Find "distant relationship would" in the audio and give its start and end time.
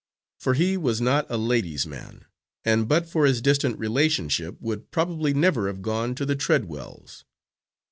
3.39-4.89